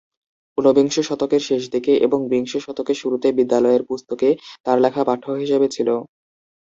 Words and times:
উনবিংশ 0.57 0.95
শতকের 0.99 1.41
শেষদিকে 1.47 1.93
ও 2.05 2.31
বিংশ 2.31 2.53
শতকের 2.57 2.97
শুরুতে 3.01 3.27
বিদ্যালয়ের 3.37 3.83
পুস্তকে 3.89 4.29
তার 4.65 4.77
লেখা 4.81 5.01
পাঠ্য 5.07 5.25
হিসেবে 5.41 5.67
ছিল। 5.75 5.89